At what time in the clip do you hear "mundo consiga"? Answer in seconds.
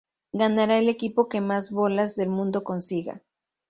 2.29-3.21